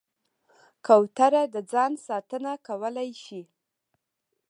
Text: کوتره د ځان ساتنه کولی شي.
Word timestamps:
کوتره 0.85 1.43
د 1.53 1.55
ځان 1.71 1.91
ساتنه 2.05 2.51
کولی 2.67 3.09
شي. 3.23 3.41